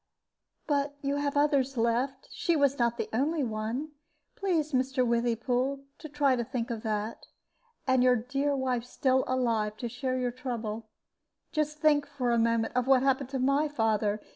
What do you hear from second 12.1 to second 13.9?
a moment of what happened to my